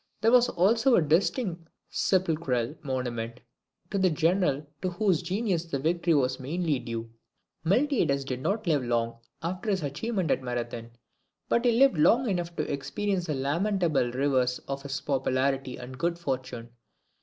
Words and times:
]There 0.21 0.31
was 0.31 0.49
also 0.49 0.95
a 0.95 1.01
distinct 1.03 1.69
sepulchral 1.91 2.73
monument 2.81 3.39
to 3.91 3.99
the 3.99 4.09
general 4.09 4.65
to 4.81 4.89
whose 4.89 5.21
genius 5.21 5.65
the 5.65 5.77
victory 5.77 6.15
was 6.15 6.39
mainly 6.39 6.79
due. 6.79 7.11
Miltiades 7.65 8.25
did 8.25 8.41
not 8.41 8.65
live 8.65 8.83
long 8.83 9.19
after 9.43 9.69
his 9.69 9.83
achievement 9.83 10.31
at 10.31 10.41
Marathon, 10.41 10.89
but 11.49 11.65
he 11.65 11.73
lived 11.73 11.99
long 11.99 12.27
enough 12.27 12.55
to 12.55 12.63
experience 12.63 13.29
a 13.29 13.35
lamentable 13.35 14.11
reverse 14.11 14.57
of 14.67 14.81
his 14.81 14.99
popularity 15.01 15.77
and 15.77 15.99
good 15.99 16.17
fortune. 16.17 16.71